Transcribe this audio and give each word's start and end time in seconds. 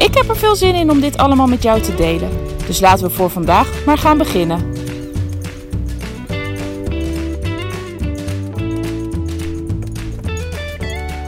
Ik 0.00 0.14
heb 0.14 0.28
er 0.28 0.36
veel 0.36 0.56
zin 0.56 0.74
in 0.74 0.90
om 0.90 1.00
dit 1.00 1.16
allemaal 1.16 1.46
met 1.46 1.62
jou 1.62 1.80
te 1.80 1.94
delen. 1.94 2.30
Dus 2.66 2.80
laten 2.80 3.06
we 3.06 3.10
voor 3.10 3.30
vandaag 3.30 3.84
maar 3.84 3.98
gaan 3.98 4.18
beginnen. 4.18 4.58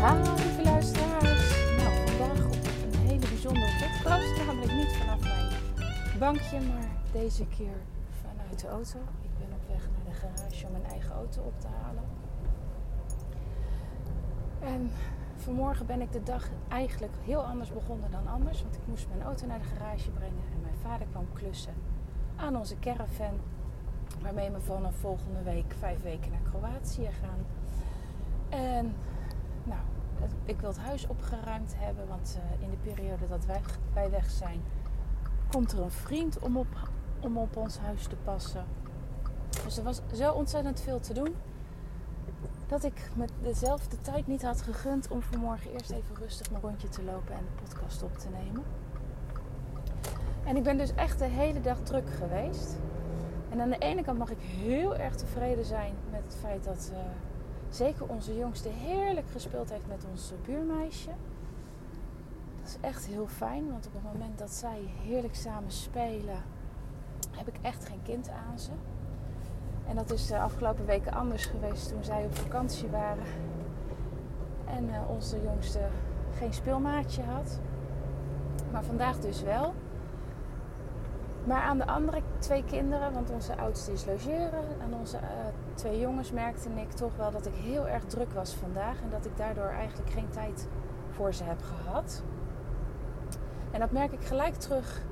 Hallo 0.01 0.35
lieve 0.37 0.63
luisteraars. 0.65 1.51
Nou, 1.77 1.93
vandaag 2.07 2.45
op 2.47 2.57
een 2.93 2.99
hele 3.07 3.27
bijzondere 3.29 3.73
podcast. 3.81 4.47
Namelijk 4.47 4.73
niet 4.73 4.97
vanaf 4.99 5.21
mijn 5.21 6.19
bankje, 6.19 6.61
maar 6.61 6.89
deze 7.13 7.45
keer 7.57 7.77
vanuit 8.21 8.61
de 8.61 8.69
auto. 8.69 8.99
Ik 9.23 9.31
ben 9.39 9.49
op 9.53 9.69
weg 9.69 9.89
naar 9.93 10.05
de 10.13 10.19
garage 10.21 10.67
om 10.67 10.73
mijn 10.73 10.85
eigen 10.91 11.13
auto 11.13 11.41
op 11.41 11.61
te 11.61 11.67
halen. 11.83 12.05
En 14.61 14.91
vanmorgen 15.43 15.87
ben 15.87 16.01
ik 16.01 16.13
de 16.13 16.23
dag 16.23 16.49
eigenlijk 16.69 17.13
heel 17.25 17.45
anders 17.45 17.73
begonnen 17.73 18.11
dan 18.11 18.27
anders. 18.27 18.63
Want 18.63 18.75
ik 18.75 18.81
moest 18.87 19.07
mijn 19.09 19.23
auto 19.23 19.47
naar 19.47 19.59
de 19.59 19.65
garage 19.65 20.11
brengen. 20.11 20.43
En 20.55 20.61
mijn 20.63 20.77
vader 20.83 21.07
kwam 21.11 21.27
klussen 21.33 21.75
aan 22.37 22.57
onze 22.57 22.79
caravan. 22.79 23.41
Waarmee 24.21 24.51
we 24.51 24.61
vanaf 24.61 24.95
volgende 24.95 25.43
week 25.43 25.75
vijf 25.79 26.03
weken 26.03 26.31
naar 26.31 26.51
Kroatië 26.51 27.09
gaan. 27.21 27.47
En 28.49 28.95
nou, 29.65 29.81
ik 30.45 30.61
wil 30.61 30.69
het 30.69 30.79
huis 30.79 31.07
opgeruimd 31.07 31.75
hebben. 31.77 32.09
Want 32.09 32.39
uh, 32.39 32.63
in 32.63 32.71
de 32.71 32.93
periode 32.93 33.29
dat 33.29 33.45
wij, 33.45 33.61
wij 33.95 34.11
weg 34.11 34.31
zijn, 34.31 34.63
komt 35.51 35.73
er 35.73 35.81
een 35.81 35.91
vriend 35.91 36.39
om 36.39 36.57
op, 36.57 36.91
om 37.21 37.37
op 37.37 37.57
ons 37.57 37.79
huis 37.79 38.07
te 38.07 38.17
passen. 38.17 38.65
Dus 39.65 39.79
er 39.79 39.85
was 39.85 40.01
zo 40.15 40.33
ontzettend 40.33 40.81
veel 40.81 41.01
te 41.01 41.15
doen 41.15 41.35
dat 42.73 42.85
ik 42.85 43.11
me 43.15 43.25
dezelfde 43.43 44.01
tijd 44.01 44.27
niet 44.27 44.43
had 44.43 44.63
gegund 44.63 45.09
om 45.09 45.23
vanmorgen 45.23 45.73
eerst 45.73 45.91
even 45.91 46.17
rustig 46.17 46.51
mijn 46.51 46.63
rondje 46.63 46.89
te 46.89 47.03
lopen 47.03 47.35
en 47.35 47.45
de 47.45 47.63
podcast 47.63 48.03
op 48.03 48.19
te 48.19 48.29
nemen. 48.29 48.63
En 50.45 50.57
ik 50.57 50.63
ben 50.63 50.79
dus 50.79 50.95
echt 50.95 51.19
de 51.19 51.25
hele 51.25 51.61
dag 51.61 51.79
druk 51.83 52.11
geweest. 52.11 52.77
En 53.49 53.61
aan 53.61 53.71
de 53.71 53.79
ene 53.79 54.03
kant 54.03 54.19
mag 54.19 54.31
ik 54.31 54.41
heel 54.41 54.97
erg 54.97 55.15
tevreden 55.15 55.65
zijn 55.65 55.95
met 56.11 56.21
het 56.25 56.37
feit 56.41 56.65
dat 56.65 56.91
uh, 56.93 56.99
zeker 57.69 58.09
onze 58.09 58.37
jongste 58.37 58.69
heerlijk 58.69 59.31
gespeeld 59.31 59.71
heeft 59.71 59.87
met 59.89 60.05
ons 60.11 60.33
buurmeisje. 60.47 61.11
Dat 62.61 62.69
is 62.69 62.77
echt 62.81 63.07
heel 63.07 63.27
fijn, 63.27 63.71
want 63.71 63.87
op 63.87 63.93
het 63.93 64.13
moment 64.13 64.39
dat 64.39 64.51
zij 64.51 64.81
heerlijk 65.03 65.35
samen 65.35 65.71
spelen, 65.71 66.43
heb 67.31 67.49
ik 67.49 67.57
echt 67.63 67.85
geen 67.85 68.03
kind 68.03 68.29
aan 68.29 68.59
ze. 68.59 68.71
En 69.89 69.97
dat 69.97 70.11
is 70.11 70.27
de 70.27 70.39
afgelopen 70.39 70.87
weken 70.87 71.13
anders 71.13 71.47
geweest 71.47 71.89
toen 71.89 72.05
zij 72.05 72.25
op 72.25 72.37
vakantie 72.37 72.89
waren. 72.89 73.25
En 74.67 74.85
uh, 74.89 75.11
onze 75.11 75.43
jongste 75.43 75.81
geen 76.39 76.53
speelmaatje 76.53 77.23
had. 77.23 77.61
Maar 78.73 78.85
vandaag 78.85 79.19
dus 79.19 79.43
wel. 79.43 79.75
Maar 81.45 81.63
aan 81.63 81.79
de 81.79 81.87
andere 81.87 82.21
twee 82.39 82.65
kinderen, 82.65 83.13
want 83.13 83.31
onze 83.31 83.57
oudste 83.57 83.93
is 83.93 84.05
logeren. 84.07 84.65
Aan 84.83 84.95
onze 84.99 85.17
uh, 85.17 85.23
twee 85.75 86.01
jongens 86.01 86.33
merkte 86.33 86.69
ik 86.75 86.91
toch 86.91 87.17
wel 87.17 87.31
dat 87.31 87.47
ik 87.47 87.55
heel 87.55 87.89
erg 87.89 88.05
druk 88.05 88.33
was 88.33 88.55
vandaag. 88.55 89.03
En 89.03 89.11
dat 89.11 89.25
ik 89.25 89.37
daardoor 89.37 89.69
eigenlijk 89.69 90.11
geen 90.11 90.29
tijd 90.29 90.69
voor 91.11 91.35
ze 91.35 91.45
heb 91.45 91.63
gehad. 91.63 92.23
En 93.71 93.81
dat 93.81 93.91
merk 93.91 94.13
ik 94.13 94.25
gelijk 94.25 94.55
terug 94.55 95.03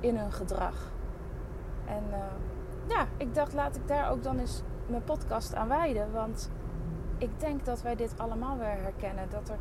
in 0.00 0.16
hun 0.16 0.32
gedrag. 0.32 0.90
En 1.84 2.02
uh, 2.10 2.16
ja, 2.88 3.06
ik 3.16 3.34
dacht 3.34 3.52
laat 3.52 3.76
ik 3.76 3.88
daar 3.88 4.10
ook 4.10 4.22
dan 4.22 4.38
eens 4.38 4.62
mijn 4.86 5.04
podcast 5.04 5.54
aan 5.54 5.68
wijden. 5.68 6.12
Want 6.12 6.50
ik 7.18 7.40
denk 7.40 7.64
dat 7.64 7.82
wij 7.82 7.96
dit 7.96 8.18
allemaal 8.18 8.58
weer 8.58 8.82
herkennen. 8.82 9.28
Dat 9.30 9.48
er 9.48 9.58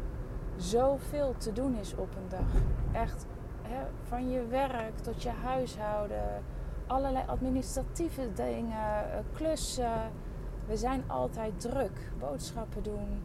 zoveel 0.56 1.36
te 1.38 1.52
doen 1.52 1.76
is 1.76 1.96
op 1.96 2.16
een 2.16 2.30
dag. 2.30 2.62
Echt 2.92 3.26
hè, 3.62 3.84
van 4.04 4.30
je 4.30 4.48
werk 4.48 4.98
tot 4.98 5.24
je 5.24 5.30
huishouden. 5.30 6.44
Allerlei 6.88 7.24
administratieve 7.28 8.34
dingen, 8.34 9.12
eh, 9.12 9.20
klussen. 9.34 10.12
We 10.66 10.78
zijn 10.78 11.04
altijd 11.08 11.60
druk. 11.60 12.12
Boodschappen 12.20 12.84
doen. 12.84 13.24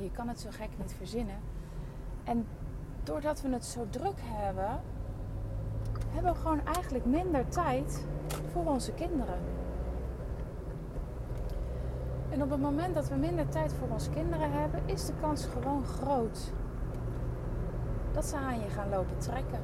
Je 0.00 0.10
kan 0.10 0.28
het 0.28 0.40
zo 0.40 0.48
gek 0.50 0.68
niet 0.78 0.94
verzinnen. 0.94 1.38
En 2.24 2.46
doordat 3.02 3.40
we 3.40 3.48
het 3.48 3.64
zo 3.64 3.86
druk 3.90 4.20
hebben, 4.22 4.80
hebben 6.16 6.34
we 6.34 6.40
gewoon 6.40 6.60
eigenlijk 6.64 7.04
minder 7.04 7.48
tijd 7.48 8.06
voor 8.52 8.64
onze 8.64 8.92
kinderen. 8.92 9.38
En 12.28 12.42
op 12.42 12.50
het 12.50 12.60
moment 12.60 12.94
dat 12.94 13.08
we 13.08 13.14
minder 13.14 13.48
tijd 13.48 13.72
voor 13.72 13.88
onze 13.92 14.10
kinderen 14.10 14.52
hebben, 14.52 14.80
is 14.84 15.06
de 15.06 15.12
kans 15.20 15.46
gewoon 15.46 15.84
groot 15.84 16.52
dat 18.12 18.24
ze 18.24 18.36
aan 18.36 18.60
je 18.60 18.68
gaan 18.68 18.88
lopen 18.88 19.18
trekken. 19.18 19.60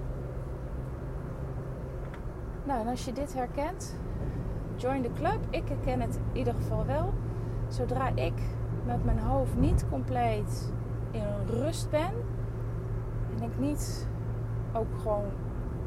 Nou, 2.65 2.81
en 2.81 2.87
als 2.87 3.05
je 3.05 3.13
dit 3.13 3.35
herkent, 3.35 3.97
join 4.77 5.03
the 5.03 5.13
club. 5.13 5.39
Ik 5.51 5.69
herken 5.69 6.01
het 6.01 6.17
in 6.17 6.39
ieder 6.39 6.55
geval 6.55 6.87
wel. 6.87 7.13
Zodra 7.69 8.09
ik 8.15 8.43
met 8.85 9.05
mijn 9.05 9.19
hoofd 9.19 9.57
niet 9.57 9.85
compleet 9.91 10.73
in 11.11 11.47
rust 11.47 11.91
ben 11.91 12.13
en 13.37 13.43
ik 13.43 13.59
niet 13.59 14.07
ook 14.73 14.99
gewoon 15.03 15.25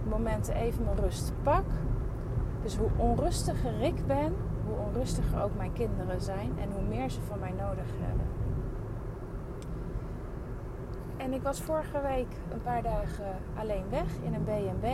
momenten 0.09 0.55
even 0.55 0.83
mijn 0.83 0.97
rust 0.97 1.31
pak. 1.43 1.66
Dus 2.63 2.77
hoe 2.77 2.89
onrustiger 2.97 3.81
ik 3.81 4.07
ben, 4.07 4.35
hoe 4.66 4.77
onrustiger 4.88 5.43
ook 5.43 5.55
mijn 5.57 5.73
kinderen 5.73 6.21
zijn 6.21 6.51
en 6.59 6.71
hoe 6.71 6.83
meer 6.97 7.09
ze 7.09 7.21
van 7.21 7.39
mij 7.39 7.51
nodig 7.51 7.88
hebben. 7.99 8.25
En 11.17 11.33
ik 11.33 11.41
was 11.41 11.61
vorige 11.61 12.01
week 12.01 12.27
een 12.51 12.61
paar 12.61 12.81
dagen 12.81 13.35
alleen 13.55 13.89
weg 13.89 14.15
in 14.23 14.33
een 14.33 14.44
B&B. 14.44 14.85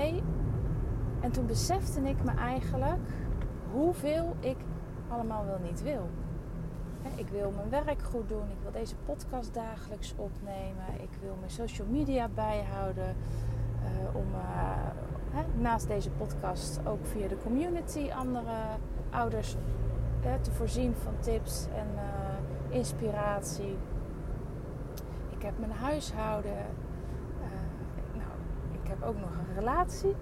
En 1.19 1.31
toen 1.31 1.45
besefte 1.45 2.01
ik 2.01 2.23
me 2.23 2.31
eigenlijk 2.31 3.09
hoeveel 3.71 4.35
ik 4.39 4.57
allemaal 5.07 5.45
wel 5.45 5.59
niet 5.63 5.83
wil. 5.83 6.09
Ik 7.16 7.27
wil 7.27 7.53
mijn 7.55 7.85
werk 7.85 8.01
goed 8.01 8.29
doen. 8.29 8.50
Ik 8.50 8.57
wil 8.61 8.71
deze 8.71 8.95
podcast 9.05 9.53
dagelijks 9.53 10.13
opnemen. 10.17 11.01
Ik 11.01 11.09
wil 11.21 11.35
mijn 11.39 11.51
social 11.51 11.88
media 11.88 12.29
bijhouden. 12.35 13.16
Uh, 13.84 14.16
om 14.16 14.28
uh, 14.34 14.42
hè, 15.31 15.44
naast 15.62 15.88
deze 15.88 16.09
podcast 16.09 16.80
ook 16.86 17.06
via 17.06 17.28
de 17.28 17.38
community 17.44 18.09
andere 18.18 18.56
ouders 19.09 19.56
te 20.42 20.52
voorzien 20.52 20.96
van 20.96 21.14
tips 21.19 21.68
en 21.75 21.88
uh, 21.96 22.75
inspiratie. 22.78 23.78
Ik 25.30 25.42
heb 25.42 25.59
mijn 25.59 25.72
huishouden. 25.72 26.66
nou, 28.14 28.31
ik 28.72 28.88
heb 28.88 29.03
ook 29.03 29.19
nog 29.19 29.30
een 29.30 29.56
relatie. 29.56 30.16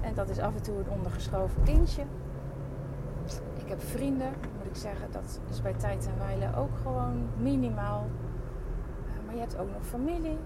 en 0.00 0.14
dat 0.14 0.28
is 0.28 0.38
af 0.38 0.54
en 0.54 0.62
toe 0.62 0.78
een 0.78 0.90
ondergeschoven 0.90 1.62
kindje. 1.62 2.02
Ik 3.56 3.68
heb 3.68 3.82
vrienden, 3.82 4.32
moet 4.56 4.66
ik 4.66 4.76
zeggen. 4.76 5.10
Dat 5.10 5.40
is 5.50 5.62
bij 5.62 5.72
tijd 5.72 6.06
en 6.06 6.18
wijle 6.18 6.56
ook 6.56 6.76
gewoon 6.82 7.28
minimaal. 7.36 8.06
maar 9.24 9.34
je 9.34 9.40
hebt 9.40 9.58
ook 9.58 9.70
nog 9.72 9.84
familie 9.86 10.38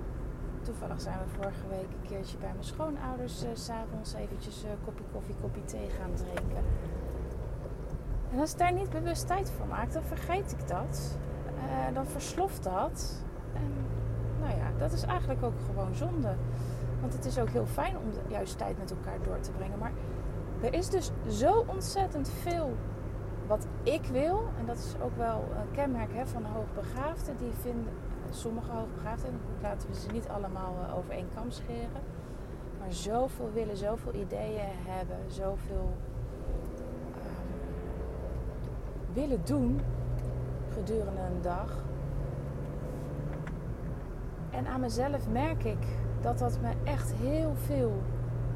Toevallig 0.83 1.03
zijn 1.03 1.19
we 1.19 1.43
vorige 1.43 1.69
week 1.69 1.89
een 2.01 2.09
keertje 2.09 2.39
bij 2.39 2.51
mijn 2.53 2.65
schoonouders 2.65 3.45
uh, 3.45 3.51
s'avonds 3.53 4.15
eventjes 4.15 4.65
uh, 4.65 4.71
kopje 4.85 5.05
koffie, 5.13 5.35
kopje 5.41 5.65
thee 5.65 5.89
gaan 5.89 6.15
drinken. 6.15 6.65
En 8.33 8.39
als 8.39 8.53
ik 8.53 8.59
daar 8.59 8.73
niet 8.73 8.91
bewust 8.91 9.27
tijd 9.27 9.51
voor 9.51 9.67
maak, 9.67 9.93
dan 9.93 10.03
vergeet 10.03 10.53
ik 10.53 10.69
dat. 10.69 11.19
Uh, 11.57 11.95
dan 11.95 12.07
versloft 12.07 12.63
dat. 12.63 13.23
En 13.53 13.73
nou 14.41 14.57
ja, 14.57 14.71
dat 14.79 14.93
is 14.93 15.03
eigenlijk 15.03 15.43
ook 15.43 15.61
gewoon 15.67 15.95
zonde. 15.95 16.35
Want 17.01 17.13
het 17.13 17.25
is 17.25 17.39
ook 17.39 17.49
heel 17.49 17.67
fijn 17.67 17.97
om 17.97 18.05
juist 18.29 18.59
tijd 18.59 18.79
met 18.79 18.91
elkaar 18.91 19.23
door 19.23 19.41
te 19.41 19.51
brengen. 19.51 19.79
Maar 19.79 19.93
er 20.61 20.75
is 20.75 20.89
dus 20.89 21.11
zo 21.29 21.65
ontzettend 21.67 22.31
veel 22.31 22.77
wat 23.47 23.67
ik 23.83 24.05
wil. 24.05 24.43
En 24.59 24.67
dat 24.67 24.77
is 24.77 24.95
ook 25.03 25.17
wel 25.17 25.45
een 25.57 25.71
kenmerk 25.71 26.13
hè, 26.13 26.27
van 26.27 26.45
hoogbegaafden. 26.45 27.37
Die 27.37 27.53
vinden, 27.61 27.93
sommige 28.35 28.71
hoogbegaafden, 28.71 29.41
laten 29.63 29.89
we 29.89 29.95
ze 29.95 30.11
niet 30.13 30.29
allemaal 30.29 30.75
eh, 30.89 30.97
over 30.97 31.11
één 31.11 31.29
kam 31.35 31.51
scheren. 31.51 32.03
Maar 32.79 32.93
zoveel 32.93 33.51
willen, 33.53 33.77
zoveel 33.77 34.15
ideeën 34.15 34.69
hebben, 34.87 35.19
zoveel 35.27 35.97
um, 37.17 37.55
willen 39.13 39.41
doen 39.45 39.81
gedurende 40.73 41.21
een 41.21 41.43
dag. 41.43 41.85
En 44.51 44.67
aan 44.67 44.81
mezelf 44.81 45.29
merk 45.29 45.65
ik 45.65 45.87
dat 46.21 46.39
dat 46.39 46.59
me 46.61 46.73
echt 46.85 47.13
heel 47.13 47.53
veel 47.55 48.03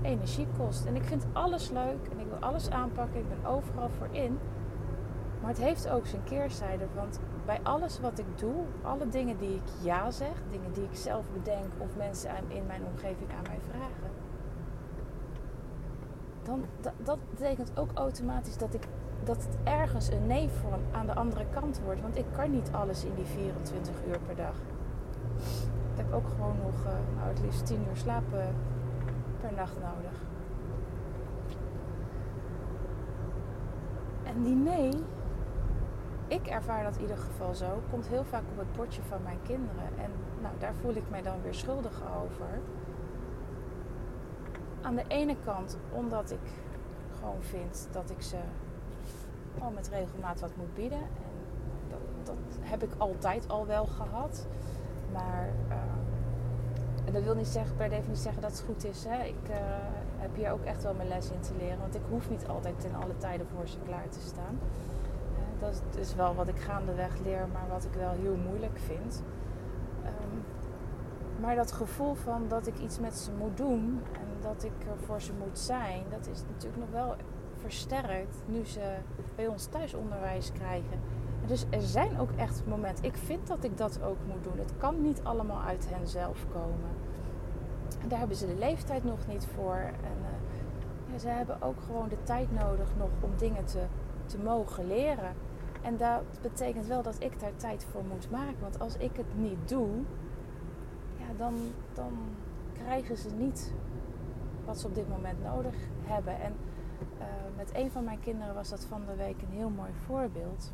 energie 0.02 0.46
kost. 0.58 0.84
En 0.84 0.96
ik 0.96 1.04
vind 1.04 1.26
alles 1.32 1.70
leuk 1.70 2.08
en 2.10 2.18
ik 2.18 2.26
wil 2.26 2.38
alles 2.38 2.70
aanpakken. 2.70 3.20
Ik 3.20 3.28
ben 3.28 3.50
overal 3.50 3.88
voor 3.88 4.08
in. 4.10 4.38
Maar 5.46 5.54
het 5.54 5.64
heeft 5.64 5.88
ook 5.88 6.06
zijn 6.06 6.24
keerzijde. 6.24 6.86
Want 6.94 7.20
bij 7.44 7.60
alles 7.62 8.00
wat 8.00 8.18
ik 8.18 8.38
doe, 8.38 8.64
alle 8.82 9.08
dingen 9.08 9.38
die 9.38 9.54
ik 9.54 9.68
ja 9.82 10.10
zeg, 10.10 10.42
dingen 10.50 10.72
die 10.72 10.82
ik 10.82 10.96
zelf 10.96 11.24
bedenk 11.32 11.72
of 11.78 11.96
mensen 11.96 12.30
in 12.48 12.66
mijn 12.66 12.82
omgeving 12.84 13.30
aan 13.30 13.42
mij 13.42 13.58
vragen, 13.70 14.10
dan 16.42 16.64
dat, 17.04 17.18
betekent 17.30 17.78
ook 17.78 17.90
automatisch 17.94 18.56
dat, 18.56 18.74
ik, 18.74 18.82
dat 19.24 19.36
het 19.36 19.56
ergens 19.64 20.08
een 20.08 20.26
nee 20.26 20.48
vorm 20.48 20.80
aan 20.92 21.06
de 21.06 21.14
andere 21.14 21.44
kant 21.50 21.80
wordt. 21.84 22.00
Want 22.00 22.16
ik 22.16 22.26
kan 22.32 22.50
niet 22.50 22.70
alles 22.72 23.04
in 23.04 23.14
die 23.14 23.24
24 23.24 23.94
uur 24.08 24.18
per 24.26 24.36
dag. 24.36 24.56
Ik 25.92 25.96
heb 25.96 26.12
ook 26.12 26.28
gewoon 26.28 26.56
nog 26.56 26.84
uh, 26.84 26.92
nou, 27.16 27.28
het 27.28 27.40
liefst 27.40 27.66
10 27.66 27.76
uur 27.90 27.96
slapen 27.96 28.54
per 29.40 29.52
nacht 29.52 29.74
nodig. 29.74 30.24
En 34.22 34.42
die 34.42 34.54
nee, 34.54 34.90
ik 36.28 36.46
ervaar 36.46 36.82
dat 36.82 36.96
in 36.96 37.02
ieder 37.02 37.16
geval 37.16 37.54
zo, 37.54 37.82
komt 37.90 38.08
heel 38.08 38.24
vaak 38.24 38.42
op 38.50 38.58
het 38.58 38.72
bordje 38.72 39.02
van 39.02 39.22
mijn 39.22 39.38
kinderen. 39.42 39.88
En 39.98 40.10
nou, 40.40 40.54
daar 40.58 40.74
voel 40.74 40.94
ik 40.94 41.10
mij 41.10 41.22
dan 41.22 41.42
weer 41.42 41.54
schuldig 41.54 42.02
over. 42.24 42.60
Aan 44.82 44.94
de 44.94 45.04
ene 45.08 45.36
kant 45.44 45.78
omdat 45.92 46.30
ik 46.30 46.50
gewoon 47.18 47.42
vind 47.42 47.88
dat 47.90 48.10
ik 48.10 48.22
ze 48.22 48.36
al 49.58 49.70
met 49.70 49.88
regelmaat 49.88 50.40
wat 50.40 50.56
moet 50.56 50.74
bieden. 50.74 50.98
En 50.98 51.34
dat, 51.88 51.98
dat 52.22 52.58
heb 52.60 52.82
ik 52.82 52.90
altijd 52.96 53.48
al 53.48 53.66
wel 53.66 53.86
gehad. 53.86 54.46
Maar 55.12 55.48
uh, 55.68 57.12
dat 57.12 57.22
wil 57.22 57.34
niet 57.34 57.46
zeggen, 57.46 57.76
per 57.76 57.88
definitie 57.88 58.22
zeggen 58.22 58.42
dat 58.42 58.50
het 58.50 58.64
goed 58.66 58.84
is. 58.84 59.04
Hè? 59.04 59.24
Ik 59.24 59.48
uh, 59.50 59.56
heb 60.16 60.36
hier 60.36 60.50
ook 60.50 60.64
echt 60.64 60.82
wel 60.82 60.94
mijn 60.94 61.08
les 61.08 61.30
in 61.30 61.40
te 61.40 61.52
leren. 61.58 61.78
Want 61.78 61.94
ik 61.94 62.02
hoef 62.10 62.30
niet 62.30 62.46
altijd 62.48 62.80
ten 62.80 62.94
alle 62.94 63.16
tijden 63.18 63.46
voor 63.54 63.68
ze 63.68 63.76
klaar 63.84 64.08
te 64.08 64.20
staan. 64.20 64.58
Dat 65.58 65.82
is 65.98 66.14
wel 66.14 66.34
wat 66.34 66.48
ik 66.48 66.58
gaandeweg 66.58 67.18
leer, 67.24 67.48
maar 67.52 67.68
wat 67.68 67.84
ik 67.84 67.92
wel 67.92 68.10
heel 68.10 68.36
moeilijk 68.36 68.78
vind. 68.78 69.22
Um, 70.04 70.44
maar 71.40 71.54
dat 71.54 71.72
gevoel 71.72 72.14
van 72.14 72.48
dat 72.48 72.66
ik 72.66 72.78
iets 72.78 72.98
met 72.98 73.14
ze 73.14 73.30
moet 73.38 73.56
doen 73.56 74.00
en 74.12 74.26
dat 74.40 74.64
ik 74.64 74.86
er 74.88 74.98
voor 75.06 75.20
ze 75.20 75.32
moet 75.32 75.58
zijn, 75.58 76.02
dat 76.10 76.28
is 76.32 76.42
natuurlijk 76.48 76.80
nog 76.80 76.90
wel 76.90 77.16
versterkt 77.60 78.36
nu 78.46 78.64
ze 78.64 78.96
bij 79.34 79.46
ons 79.46 79.66
thuisonderwijs 79.66 80.52
krijgen. 80.52 81.00
Dus 81.46 81.64
er 81.70 81.82
zijn 81.82 82.18
ook 82.18 82.30
echt 82.36 82.62
momenten. 82.66 83.04
Ik 83.04 83.16
vind 83.16 83.46
dat 83.46 83.64
ik 83.64 83.78
dat 83.78 84.02
ook 84.02 84.16
moet 84.26 84.44
doen. 84.44 84.58
Het 84.58 84.72
kan 84.78 85.02
niet 85.02 85.20
allemaal 85.22 85.60
uit 85.60 85.88
hen 85.90 86.06
zelf 86.06 86.46
komen. 86.52 86.90
En 88.02 88.08
daar 88.08 88.18
hebben 88.18 88.36
ze 88.36 88.46
de 88.46 88.58
leeftijd 88.58 89.04
nog 89.04 89.26
niet 89.26 89.46
voor. 89.54 89.76
En 89.76 90.18
uh, 90.20 91.12
ja, 91.12 91.18
ze 91.18 91.28
hebben 91.28 91.62
ook 91.62 91.80
gewoon 91.86 92.08
de 92.08 92.22
tijd 92.22 92.52
nodig 92.52 92.88
nog 92.98 93.08
om 93.20 93.30
dingen 93.36 93.64
te, 93.64 93.80
te 94.26 94.38
mogen 94.38 94.86
leren. 94.86 95.34
En 95.82 95.96
dat 95.96 96.22
betekent 96.42 96.86
wel 96.86 97.02
dat 97.02 97.16
ik 97.18 97.40
daar 97.40 97.56
tijd 97.56 97.86
voor 97.90 98.04
moet 98.04 98.30
maken. 98.30 98.60
Want 98.60 98.80
als 98.80 98.96
ik 98.96 99.16
het 99.16 99.38
niet 99.38 99.68
doe, 99.68 99.88
ja, 101.16 101.26
dan, 101.36 101.54
dan 101.92 102.12
krijgen 102.72 103.16
ze 103.16 103.28
niet 103.38 103.72
wat 104.64 104.78
ze 104.78 104.86
op 104.86 104.94
dit 104.94 105.08
moment 105.08 105.42
nodig 105.42 105.74
hebben. 106.04 106.40
En 106.40 106.54
uh, 107.18 107.24
met 107.56 107.70
een 107.74 107.90
van 107.90 108.04
mijn 108.04 108.20
kinderen 108.20 108.54
was 108.54 108.68
dat 108.68 108.84
van 108.84 109.02
de 109.06 109.16
week 109.16 109.42
een 109.42 109.56
heel 109.56 109.70
mooi 109.70 109.90
voorbeeld 110.06 110.72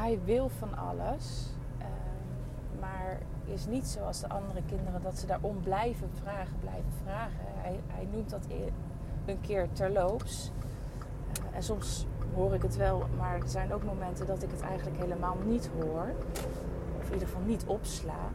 hij 0.00 0.20
wil 0.24 0.48
van 0.48 0.76
alles, 0.76 1.46
ehm, 1.78 2.80
maar 2.80 3.18
is 3.44 3.66
niet 3.66 3.86
zoals 3.86 4.20
de 4.20 4.28
andere 4.28 4.62
kinderen 4.62 5.02
dat 5.02 5.18
ze 5.18 5.26
daarom 5.26 5.60
blijven 5.62 6.10
vragen, 6.22 6.58
blijven 6.60 6.92
vragen. 7.04 7.38
Hij, 7.38 7.80
hij 7.86 8.08
noemt 8.12 8.30
dat 8.30 8.46
een 9.30 9.40
keer 9.40 9.68
terloops. 9.72 10.50
Uh, 11.38 11.56
en 11.56 11.62
soms 11.62 12.06
hoor 12.34 12.54
ik 12.54 12.62
het 12.62 12.76
wel, 12.76 13.04
maar 13.16 13.34
er 13.34 13.48
zijn 13.48 13.72
ook 13.72 13.84
momenten 13.84 14.26
dat 14.26 14.42
ik 14.42 14.50
het 14.50 14.60
eigenlijk 14.60 14.98
helemaal 14.98 15.36
niet 15.44 15.70
hoor. 15.80 16.06
Of 16.98 17.06
in 17.06 17.12
ieder 17.12 17.28
geval 17.28 17.42
niet 17.46 17.64
opsla. 17.66 18.30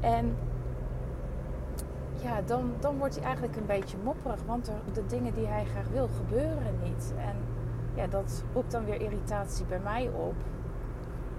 En 0.00 0.36
ja, 2.22 2.42
dan, 2.42 2.72
dan 2.80 2.98
wordt 2.98 3.14
hij 3.14 3.24
eigenlijk 3.24 3.56
een 3.56 3.66
beetje 3.66 3.96
mopperig, 4.04 4.40
want 4.46 4.70
de 4.92 5.06
dingen 5.06 5.34
die 5.34 5.46
hij 5.46 5.64
graag 5.64 5.88
wil 5.88 6.08
gebeuren 6.16 6.78
niet. 6.82 7.12
En 7.18 7.36
ja, 7.94 8.06
dat 8.06 8.44
roept 8.52 8.70
dan 8.70 8.84
weer 8.84 9.00
irritatie 9.00 9.64
bij 9.64 9.80
mij 9.80 10.08
op 10.08 10.34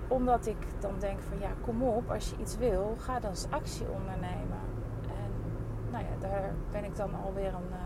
omdat 0.09 0.45
ik 0.45 0.57
dan 0.79 0.93
denk 0.99 1.19
van 1.21 1.39
ja, 1.39 1.49
kom 1.61 1.83
op, 1.83 2.11
als 2.11 2.29
je 2.29 2.35
iets 2.41 2.57
wil, 2.57 2.95
ga 2.97 3.19
dan 3.19 3.33
actie 3.49 3.85
ondernemen. 3.89 4.59
En 5.07 5.31
nou 5.91 6.03
ja, 6.03 6.27
daar 6.27 6.53
ben 6.71 6.83
ik 6.83 6.95
dan 6.95 7.09
alweer 7.25 7.53
een, 7.53 7.71
uh, 7.71 7.77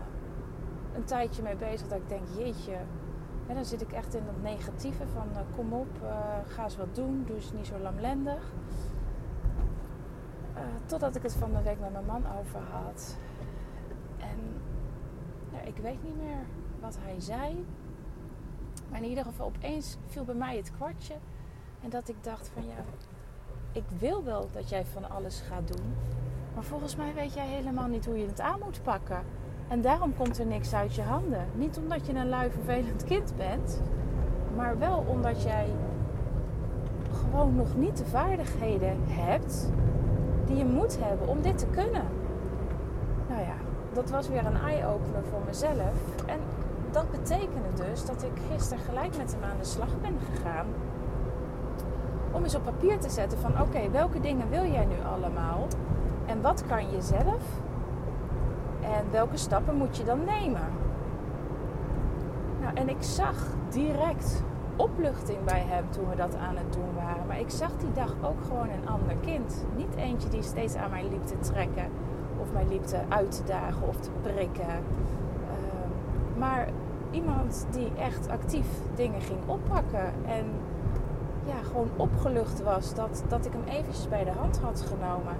een 0.94 1.04
tijdje 1.04 1.42
mee 1.42 1.56
bezig. 1.56 1.88
Dat 1.88 1.98
ik 1.98 2.08
denk, 2.08 2.22
jeetje, 2.36 2.76
en 3.46 3.54
dan 3.54 3.64
zit 3.64 3.82
ik 3.82 3.92
echt 3.92 4.14
in 4.14 4.24
dat 4.24 4.42
negatieve 4.42 5.06
van 5.06 5.28
uh, 5.32 5.38
kom 5.56 5.72
op, 5.72 5.88
uh, 6.02 6.10
ga 6.46 6.64
eens 6.64 6.76
wat 6.76 6.94
doen, 6.94 7.24
doe 7.26 7.36
eens 7.36 7.52
niet 7.52 7.66
zo 7.66 7.78
lamlendig. 7.78 8.52
totdat 10.86 11.16
ik 11.16 11.22
het 11.22 11.34
van 11.34 11.52
de 11.52 11.62
week 11.62 11.80
met 11.80 11.92
mijn 11.92 12.06
man 12.06 12.22
over 12.38 12.60
had. 12.60 13.16
En 14.18 14.38
ik 15.64 15.76
weet 15.76 16.02
niet 16.02 16.16
meer 16.16 16.46
wat 16.80 16.98
hij 17.00 17.20
zei. 17.20 17.66
Maar 18.90 19.02
in 19.02 19.08
ieder 19.08 19.24
geval 19.24 19.46
opeens 19.46 19.96
viel 20.06 20.24
bij 20.24 20.34
mij 20.34 20.56
het 20.56 20.70
kwartje 20.70 21.14
en 21.82 21.90
dat 21.90 22.08
ik 22.08 22.16
dacht 22.20 22.48
van 22.48 22.66
ja, 22.66 22.84
ik 23.72 23.84
wil 23.98 24.24
wel 24.24 24.48
dat 24.52 24.68
jij 24.68 24.84
van 24.84 25.10
alles 25.10 25.40
gaat 25.40 25.68
doen. 25.68 25.94
Maar 26.54 26.64
volgens 26.64 26.96
mij 26.96 27.14
weet 27.14 27.34
jij 27.34 27.46
helemaal 27.46 27.88
niet 27.88 28.06
hoe 28.06 28.18
je 28.18 28.26
het 28.26 28.40
aan 28.40 28.60
moet 28.64 28.82
pakken. 28.82 29.22
En 29.68 29.80
daarom 29.80 30.16
komt 30.16 30.38
er 30.38 30.46
niks 30.46 30.74
uit 30.74 30.94
je 30.94 31.02
handen. 31.02 31.46
Niet 31.54 31.78
omdat 31.78 32.06
je 32.06 32.14
een 32.14 32.28
lui 32.28 32.50
vervelend 32.50 33.04
kind 33.04 33.32
bent. 33.36 33.80
Maar 34.56 34.78
wel 34.78 35.04
omdat 35.08 35.42
jij 35.42 35.66
gewoon 37.12 37.54
nog 37.54 37.76
niet 37.76 37.96
de 37.96 38.06
vaardigheden 38.06 38.96
hebt 39.06 39.70
die 40.46 40.56
je 40.56 40.64
moet 40.64 40.98
hebben 41.00 41.28
om 41.28 41.42
dit 41.42 41.58
te 41.58 41.66
kunnen. 41.66 42.04
Nou 43.28 43.40
ja, 43.40 43.56
dat 43.92 44.10
was 44.10 44.28
weer 44.28 44.46
een 44.46 44.56
eye-opener 44.56 45.24
voor 45.30 45.40
mezelf. 45.46 46.24
En 46.26 46.38
dat 46.90 47.10
betekende 47.10 47.90
dus 47.90 48.06
dat 48.06 48.22
ik 48.22 48.42
gisteren 48.52 48.84
gelijk 48.84 49.16
met 49.16 49.32
hem 49.32 49.50
aan 49.50 49.58
de 49.58 49.64
slag 49.64 50.00
ben 50.00 50.18
gegaan 50.32 50.66
om 52.34 52.42
eens 52.42 52.54
op 52.54 52.64
papier 52.64 52.98
te 52.98 53.10
zetten 53.10 53.38
van 53.38 53.60
oké, 53.60 53.90
welke 53.90 54.20
dingen 54.20 54.50
wil 54.50 54.64
jij 54.64 54.84
nu 54.84 54.94
allemaal? 55.14 55.66
En 56.26 56.40
wat 56.40 56.64
kan 56.66 56.90
je 56.90 57.00
zelf? 57.02 57.42
Welke 59.10 59.36
stappen 59.36 59.76
moet 59.76 59.96
je 59.96 60.04
dan 60.04 60.24
nemen? 60.24 60.68
Nou, 62.60 62.74
en 62.74 62.88
ik 62.88 63.02
zag 63.02 63.36
direct 63.68 64.42
opluchting 64.76 65.44
bij 65.44 65.64
hem 65.66 65.90
toen 65.90 66.08
we 66.08 66.16
dat 66.16 66.36
aan 66.36 66.56
het 66.56 66.72
doen 66.72 66.94
waren. 66.94 67.26
Maar 67.26 67.40
ik 67.40 67.50
zag 67.50 67.70
die 67.76 67.92
dag 67.92 68.14
ook 68.22 68.42
gewoon 68.42 68.68
een 68.68 68.88
ander 68.88 69.16
kind. 69.20 69.64
Niet 69.76 69.94
eentje 69.96 70.28
die 70.28 70.42
steeds 70.42 70.74
aan 70.74 70.90
mij 70.90 71.02
liep 71.10 71.26
te 71.26 71.38
trekken 71.38 71.86
of 72.40 72.52
mij 72.52 72.66
liep 72.68 72.84
te 72.84 72.98
uit 73.08 73.30
te 73.36 73.44
dagen 73.44 73.88
of 73.88 73.96
te 73.96 74.10
prikken. 74.22 74.68
Uh, 74.68 76.38
maar 76.38 76.68
iemand 77.10 77.66
die 77.70 77.92
echt 77.98 78.28
actief 78.28 78.66
dingen 78.94 79.20
ging 79.20 79.38
oppakken 79.46 80.12
en 80.26 80.44
ja, 81.44 81.62
gewoon 81.62 81.88
opgelucht 81.96 82.62
was. 82.62 82.94
Dat, 82.94 83.24
dat 83.28 83.46
ik 83.46 83.52
hem 83.52 83.74
eventjes 83.76 84.08
bij 84.08 84.24
de 84.24 84.30
hand 84.30 84.60
had 84.60 84.80
genomen. 84.80 85.36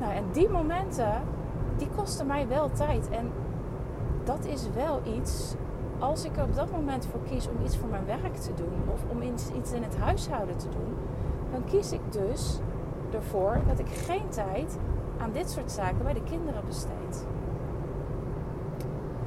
Nou, 0.00 0.12
en 0.12 0.24
die 0.32 0.48
momenten, 0.48 1.12
die 1.76 1.88
kosten 1.96 2.26
mij 2.26 2.48
wel 2.48 2.70
tijd. 2.70 3.10
En 3.10 3.30
dat 4.24 4.44
is 4.44 4.66
wel 4.74 5.00
iets, 5.16 5.54
als 5.98 6.24
ik 6.24 6.36
er 6.36 6.44
op 6.44 6.54
dat 6.54 6.70
moment 6.70 7.06
voor 7.06 7.20
kies 7.30 7.48
om 7.48 7.64
iets 7.64 7.76
voor 7.76 7.88
mijn 7.88 8.06
werk 8.06 8.34
te 8.34 8.54
doen. 8.54 8.82
Of 8.92 9.00
om 9.08 9.22
iets, 9.22 9.50
in 9.72 9.82
het 9.82 9.96
huishouden 9.96 10.56
te 10.56 10.68
doen. 10.68 10.94
Dan 11.52 11.64
kies 11.64 11.92
ik 11.92 12.12
dus 12.12 12.58
ervoor 13.10 13.60
dat 13.66 13.78
ik 13.78 13.88
geen 13.88 14.28
tijd 14.28 14.78
aan 15.18 15.32
dit 15.32 15.50
soort 15.50 15.70
zaken 15.70 16.02
bij 16.02 16.12
de 16.12 16.22
kinderen 16.22 16.62
besteed. 16.66 17.26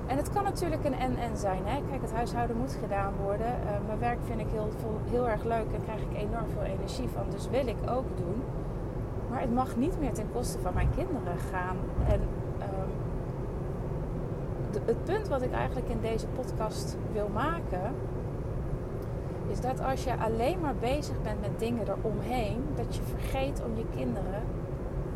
En 0.07 0.17
het 0.17 0.33
kan 0.33 0.43
natuurlijk 0.43 0.85
een 0.85 0.99
en-en 0.99 1.37
zijn. 1.37 1.61
Hè? 1.65 1.81
Kijk, 1.89 2.01
het 2.01 2.13
huishouden 2.13 2.57
moet 2.57 2.77
gedaan 2.81 3.13
worden. 3.23 3.47
Uh, 3.47 3.69
mijn 3.87 3.99
werk 3.99 4.19
vind 4.23 4.39
ik 4.39 4.47
heel, 4.51 4.69
heel 5.09 5.29
erg 5.29 5.43
leuk 5.43 5.65
en 5.73 5.83
krijg 5.83 6.01
ik 6.01 6.17
enorm 6.17 6.49
veel 6.49 6.61
energie 6.61 7.09
van. 7.09 7.23
Dus 7.29 7.49
wil 7.49 7.67
ik 7.67 7.77
ook 7.89 8.17
doen. 8.17 8.43
Maar 9.35 9.43
het 9.43 9.53
mag 9.53 9.75
niet 9.75 9.99
meer 9.99 10.13
ten 10.13 10.31
koste 10.31 10.59
van 10.59 10.73
mijn 10.73 10.89
kinderen 10.95 11.37
gaan. 11.51 11.77
En 12.07 12.19
de, 14.71 14.79
het 14.85 15.03
punt 15.03 15.27
wat 15.27 15.41
ik 15.41 15.51
eigenlijk 15.51 15.89
in 15.89 16.01
deze 16.01 16.27
podcast 16.27 16.97
wil 17.11 17.29
maken. 17.33 17.95
Is 19.47 19.61
dat 19.61 19.81
als 19.83 20.03
je 20.03 20.17
alleen 20.17 20.59
maar 20.59 20.75
bezig 20.75 21.21
bent 21.21 21.41
met 21.41 21.59
dingen 21.59 21.87
eromheen. 21.87 22.63
Dat 22.75 22.95
je 22.95 23.01
vergeet 23.01 23.61
om 23.65 23.77
je 23.77 23.85
kinderen 23.95 24.43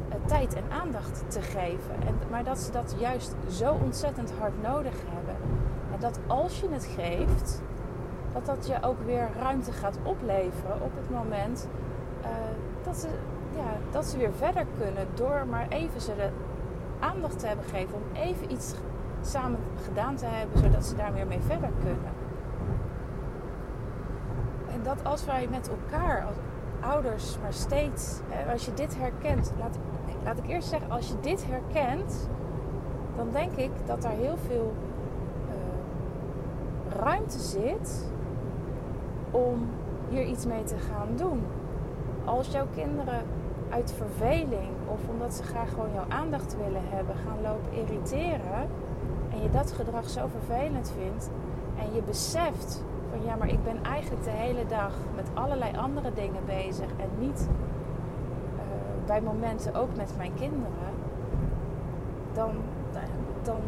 eh, 0.09 0.15
tijd 0.25 0.55
en 0.55 0.63
aandacht 0.69 1.23
te 1.27 1.41
geven. 1.41 1.95
En, 2.07 2.15
maar 2.29 2.43
dat 2.43 2.59
ze 2.59 2.71
dat 2.71 2.95
juist 2.97 3.35
zo 3.49 3.77
ontzettend 3.83 4.33
hard 4.39 4.61
nodig 4.61 4.95
hebben. 5.13 5.35
En 5.93 5.99
dat 5.99 6.19
als 6.27 6.59
je 6.59 6.69
het 6.69 6.85
geeft, 6.85 7.61
dat 8.33 8.45
dat 8.45 8.67
je 8.67 8.83
ook 8.83 9.01
weer 9.05 9.29
ruimte 9.39 9.71
gaat 9.71 9.97
opleveren 10.03 10.81
op 10.81 10.91
het 10.95 11.09
moment 11.09 11.67
eh, 12.21 12.29
dat, 12.83 12.97
ze, 12.97 13.07
ja, 13.55 13.91
dat 13.91 14.05
ze 14.05 14.17
weer 14.17 14.33
verder 14.33 14.65
kunnen 14.77 15.07
door 15.13 15.45
maar 15.49 15.67
even 15.69 16.01
ze 16.01 16.15
de 16.15 16.29
aandacht 16.99 17.39
te 17.39 17.47
hebben 17.47 17.65
gegeven 17.65 17.95
om 17.95 18.21
even 18.21 18.51
iets 18.51 18.73
samen 19.21 19.59
gedaan 19.83 20.15
te 20.15 20.25
hebben, 20.25 20.59
zodat 20.59 20.85
ze 20.85 20.95
daar 20.95 21.13
weer 21.13 21.27
mee 21.27 21.41
verder 21.41 21.69
kunnen. 21.79 22.11
En 24.73 24.83
dat 24.83 25.03
als 25.03 25.25
wij 25.25 25.47
met 25.49 25.69
elkaar, 25.69 26.25
als 26.25 26.35
ouders, 26.79 27.37
maar 27.41 27.53
steeds, 27.53 28.19
als 28.51 28.65
je 28.65 28.73
dit 28.73 28.97
herkent, 28.97 29.53
laat, 29.59 29.77
laat 30.23 30.37
ik 30.37 30.47
eerst 30.47 30.67
zeggen, 30.67 30.91
als 30.91 31.07
je 31.07 31.19
dit 31.21 31.45
herkent, 31.47 32.29
dan 33.15 33.29
denk 33.31 33.51
ik 33.51 33.71
dat 33.85 34.01
daar 34.01 34.11
heel 34.11 34.37
veel 34.47 34.73
uh, 35.47 36.95
ruimte 37.01 37.39
zit 37.39 38.05
om 39.31 39.67
hier 40.09 40.25
iets 40.25 40.45
mee 40.45 40.63
te 40.63 40.77
gaan 40.77 41.07
doen. 41.15 41.43
Als 42.25 42.47
jouw 42.47 42.67
kinderen 42.75 43.23
uit 43.69 43.93
verveling 43.97 44.69
of 44.87 44.99
omdat 45.09 45.33
ze 45.33 45.43
graag 45.43 45.69
gewoon 45.69 45.93
jouw 45.93 46.05
aandacht 46.07 46.57
willen 46.57 46.81
hebben, 46.83 47.15
gaan 47.15 47.41
lopen 47.41 47.73
irriteren 47.73 48.67
en 49.31 49.41
je 49.41 49.49
dat 49.49 49.71
gedrag 49.71 50.09
zo 50.09 50.27
vervelend 50.27 50.93
vindt 50.97 51.29
en 51.77 51.93
je 51.93 52.01
beseft 52.01 52.83
van 53.09 53.23
ja, 53.23 53.35
maar 53.35 53.49
ik 53.49 53.63
ben 53.63 53.83
eigenlijk 53.83 54.23
de 54.23 54.29
hele 54.29 54.65
dag 54.67 54.93
met 55.15 55.27
allerlei 55.33 55.77
andere 55.77 56.13
dingen 56.13 56.45
bezig 56.45 56.89
en 56.97 57.09
niet 57.19 57.47
uh, 58.55 58.61
bij 59.05 59.21
momenten 59.21 59.75
ook 59.75 59.95
met 59.95 60.13
mijn 60.17 60.33
kinderen, 60.33 60.93
dan, 62.33 62.51
dan 63.43 63.61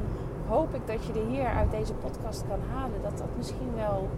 hoop 0.47 0.73
ik 0.73 0.87
dat 0.87 1.05
je 1.05 1.13
er 1.13 1.27
hier 1.27 1.47
uit 1.47 1.71
deze 1.71 1.93
podcast 1.93 2.43
kan 2.47 2.59
halen 2.73 3.01
dat 3.01 3.17
dat 3.17 3.27
misschien 3.37 3.75
wel 3.75 4.09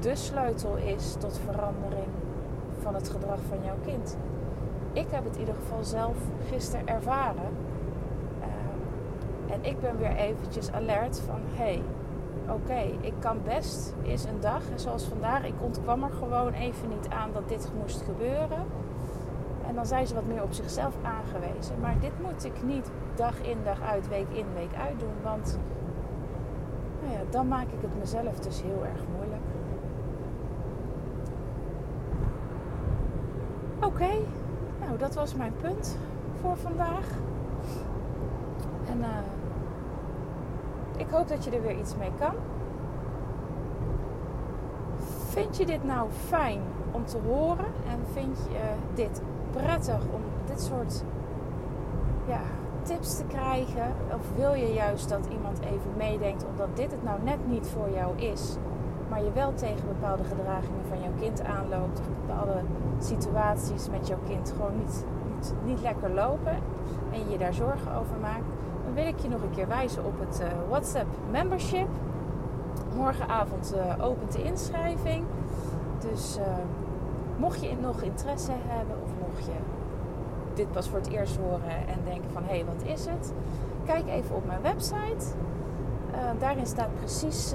de 0.00 0.16
sleutel 0.16 0.76
is 0.76 1.16
tot 1.18 1.40
verandering 1.44 2.08
van 2.82 2.94
het 2.94 3.08
gedrag 3.08 3.38
van 3.48 3.58
jouw 3.64 3.76
kind. 3.84 4.16
Ik 4.94 5.06
heb 5.10 5.24
het 5.24 5.34
in 5.34 5.40
ieder 5.40 5.54
geval 5.54 5.84
zelf 5.84 6.16
gisteren 6.48 6.86
ervaren. 6.86 7.50
Uh, 8.40 9.54
en 9.54 9.64
ik 9.64 9.80
ben 9.80 9.98
weer 9.98 10.16
eventjes 10.16 10.72
alert 10.72 11.20
van 11.20 11.40
hé, 11.44 11.64
hey, 11.64 11.82
oké, 12.48 13.06
ik 13.06 13.14
kan 13.18 13.38
best 13.44 13.94
eens 14.04 14.24
een 14.24 14.40
dag, 14.40 14.70
en 14.70 14.80
zoals 14.80 15.04
vandaag, 15.04 15.44
ik 15.44 15.62
ontkwam 15.62 16.02
er 16.02 16.10
gewoon 16.10 16.52
even 16.52 16.88
niet 16.88 17.08
aan 17.08 17.30
dat 17.32 17.48
dit 17.48 17.72
moest 17.78 18.02
gebeuren. 18.02 18.66
En 19.66 19.74
dan 19.74 19.86
zijn 19.86 20.06
ze 20.06 20.14
wat 20.14 20.26
meer 20.26 20.42
op 20.42 20.52
zichzelf 20.52 20.94
aangewezen. 21.02 21.80
Maar 21.80 21.98
dit 22.00 22.12
moet 22.22 22.44
ik 22.44 22.62
niet 22.62 22.90
dag 23.14 23.40
in, 23.42 23.58
dag 23.64 23.82
uit, 23.82 24.08
week 24.08 24.28
in, 24.32 24.46
week 24.54 24.74
uit 24.74 25.00
doen. 25.00 25.14
Want 25.22 25.58
nou 27.00 27.12
ja, 27.12 27.20
dan 27.30 27.48
maak 27.48 27.66
ik 27.66 27.80
het 27.80 27.98
mezelf 27.98 28.38
dus 28.38 28.62
heel 28.62 28.84
erg 28.84 29.00
moeilijk. 29.16 29.42
Oké, 33.80 34.10
nou 34.94 35.06
dat 35.06 35.14
was 35.14 35.34
mijn 35.34 35.52
punt 35.60 35.98
voor 36.40 36.56
vandaag. 36.56 37.06
En 38.90 38.98
uh, 38.98 39.06
ik 40.96 41.10
hoop 41.10 41.28
dat 41.28 41.44
je 41.44 41.50
er 41.50 41.62
weer 41.62 41.78
iets 41.78 41.96
mee 41.96 42.10
kan. 42.18 42.34
Vind 45.28 45.56
je 45.56 45.66
dit 45.66 45.84
nou 45.84 46.10
fijn 46.10 46.60
om 46.90 47.04
te 47.04 47.18
horen? 47.26 47.64
En 47.88 47.98
vind 48.12 48.38
je 48.38 48.74
dit 48.94 49.22
prettig 49.50 50.00
om 50.12 50.20
dit 50.44 50.60
soort 50.60 51.04
ja, 52.26 52.40
tips 52.82 53.16
te 53.16 53.24
krijgen? 53.24 53.94
Of 54.14 54.36
wil 54.36 54.54
je 54.54 54.72
juist 54.72 55.08
dat 55.08 55.26
iemand 55.26 55.60
even 55.60 55.90
meedenkt 55.96 56.46
omdat 56.46 56.76
dit 56.76 56.90
het 56.90 57.02
nou 57.02 57.22
net 57.22 57.46
niet 57.46 57.66
voor 57.66 57.90
jou 57.90 58.18
is, 58.18 58.56
maar 59.08 59.24
je 59.24 59.32
wel 59.32 59.54
tegen 59.54 59.86
bepaalde 59.86 60.24
gedragingen 60.24 60.84
van 60.88 61.00
jouw 61.00 61.12
kind 61.20 61.42
aanloopt 61.44 62.00
of 62.00 62.06
bepaalde 62.26 62.60
situaties 62.98 63.88
met 63.90 64.06
jouw 64.06 64.18
kind 64.26 64.52
gewoon 64.56 64.78
niet, 64.78 65.04
niet, 65.64 65.80
lekker 65.80 66.10
lopen 66.10 66.56
en 67.12 67.30
je 67.30 67.38
daar 67.38 67.54
zorgen 67.54 67.94
over 67.94 68.16
maakt? 68.20 68.44
dan 68.84 68.94
wil 68.94 69.06
ik 69.06 69.18
je 69.18 69.28
nog 69.28 69.42
een 69.42 69.50
keer 69.50 69.68
wijzen 69.68 70.04
op 70.04 70.20
het 70.20 70.40
uh, 70.40 70.46
WhatsApp 70.68 71.06
membership. 71.30 71.88
Morgenavond 72.96 73.74
uh, 73.76 74.04
opent 74.04 74.32
de 74.32 74.42
inschrijving. 74.42 75.24
Dus 75.98 76.38
uh, 76.38 76.44
mocht 77.36 77.62
je 77.62 77.76
nog 77.80 78.02
interesse 78.02 78.52
hebben 78.54 78.96
of 79.04 79.10
mocht 79.28 79.46
je 79.46 79.52
dit 80.54 80.72
pas 80.72 80.88
voor 80.88 80.98
het 80.98 81.08
eerst 81.08 81.36
horen 81.36 81.86
en 81.86 81.98
denken 82.04 82.30
van 82.30 82.42
hé, 82.42 82.54
hey, 82.54 82.64
wat 82.64 82.92
is 82.92 83.06
het? 83.06 83.32
Kijk 83.84 84.08
even 84.08 84.36
op 84.36 84.46
mijn 84.46 84.62
website. 84.62 85.26
daarin 86.38 86.66
staat 86.66 86.94
precies 86.98 87.54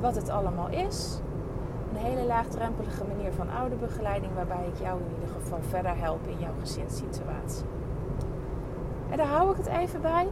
wat 0.00 0.14
het 0.14 0.28
allemaal 0.28 0.68
is. 0.68 1.20
Hele 2.02 2.26
laagdrempelige 2.26 3.04
manier 3.04 3.32
van 3.32 3.50
ouderbegeleiding 3.50 4.34
waarbij 4.34 4.66
ik 4.66 4.80
jou 4.80 5.00
in 5.00 5.14
ieder 5.14 5.28
geval 5.28 5.58
verder 5.60 5.96
help 5.96 6.26
in 6.26 6.38
jouw 6.38 6.54
gezinssituatie. 6.60 7.66
En 9.10 9.16
daar 9.16 9.26
hou 9.26 9.50
ik 9.50 9.56
het 9.56 9.66
even 9.66 10.00
bij. 10.00 10.28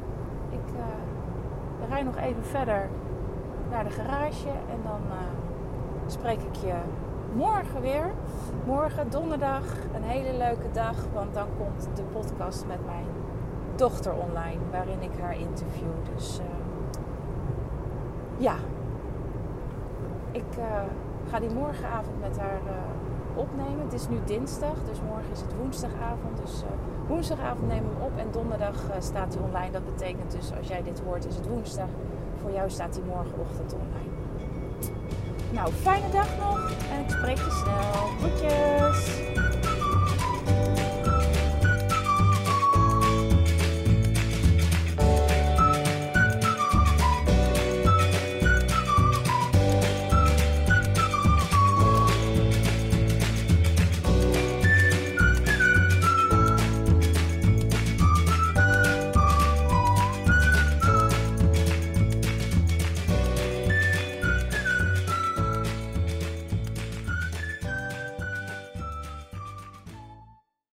Ik 0.51 0.71
uh, 0.75 1.89
rij 1.89 2.03
nog 2.03 2.17
even 2.17 2.45
verder 2.45 2.89
naar 3.71 3.85
de 3.85 3.91
garage 3.91 4.49
en 4.49 4.81
dan 4.83 5.01
uh, 5.07 5.17
spreek 6.07 6.43
ik 6.43 6.55
je 6.55 6.75
morgen 7.35 7.81
weer. 7.81 8.11
Morgen, 8.67 9.11
donderdag, 9.11 9.65
een 9.95 10.03
hele 10.03 10.37
leuke 10.37 10.71
dag, 10.73 10.97
want 11.13 11.35
dan 11.35 11.47
komt 11.59 11.89
de 11.95 12.03
podcast 12.03 12.67
met 12.67 12.85
mijn 12.87 13.07
dochter 13.77 14.13
online, 14.13 14.61
waarin 14.71 15.03
ik 15.03 15.19
haar 15.21 15.39
interview. 15.39 15.93
Dus 16.15 16.41
uh, 16.41 16.47
ja, 18.37 18.55
ik 20.33 20.57
ga 21.31 21.39
die 21.39 21.51
morgenavond 21.51 22.21
met 22.21 22.39
haar 22.39 22.61
opnemen. 23.39 23.81
Het 23.85 23.93
is 23.93 24.09
nu 24.09 24.17
dinsdag, 24.25 24.77
dus 24.89 25.01
morgen 25.01 25.31
is 25.33 25.41
het 25.41 25.57
woensdagavond. 25.57 26.37
Dus 26.45 26.63
uh, 26.63 26.69
woensdagavond 27.09 27.69
nemen 27.69 27.89
we 27.89 27.95
hem 27.95 28.05
op 28.05 28.19
en 28.19 28.29
donderdag 28.31 28.75
uh, 28.89 28.95
staat 28.99 29.35
hij 29.35 29.43
online. 29.43 29.71
Dat 29.71 29.85
betekent 29.85 30.31
dus 30.31 30.53
als 30.59 30.69
jij 30.69 30.83
dit 30.83 31.01
hoort 31.01 31.27
is 31.27 31.37
het 31.37 31.49
woensdag. 31.49 31.89
Voor 32.41 32.53
jou 32.53 32.71
staat 32.71 32.95
hij 32.95 33.05
morgenochtend 33.05 33.75
online. 33.75 34.17
Nou, 35.51 35.73
fijne 35.73 36.11
dag 36.11 36.39
nog 36.39 36.71
en 36.93 37.01
ik 37.01 37.11
spreek 37.11 37.37
je 37.37 37.63
snel. 37.63 38.07
Groetjes! 38.19 39.28